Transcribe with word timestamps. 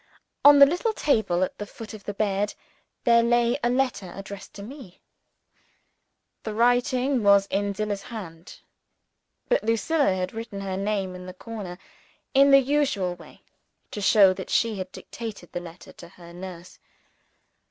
On 0.43 0.57
the 0.57 0.65
little 0.65 0.93
table 0.93 1.43
at 1.43 1.59
the 1.59 1.67
foot 1.67 1.93
of 1.93 2.05
the 2.05 2.13
bed, 2.15 2.55
there 3.03 3.21
lay 3.21 3.55
a 3.63 3.69
letter 3.69 4.11
addressed 4.15 4.51
to 4.55 4.63
me. 4.63 4.99
The 6.41 6.55
writing 6.55 7.21
was 7.21 7.45
in 7.51 7.75
Zillah's 7.75 8.01
hand. 8.01 8.61
But 9.47 9.63
Lucilla 9.63 10.11
had 10.15 10.33
written 10.33 10.61
her 10.61 10.75
name 10.75 11.13
in 11.13 11.27
the 11.27 11.35
corner 11.35 11.77
in 12.33 12.49
the 12.49 12.57
usual 12.61 13.13
way, 13.13 13.43
to 13.91 14.01
show 14.01 14.33
that 14.33 14.49
she 14.49 14.79
had 14.79 14.91
dictated 14.91 15.51
the 15.51 15.59
letter 15.59 15.93
to 15.93 16.09
her 16.09 16.33
nurse. 16.33 16.79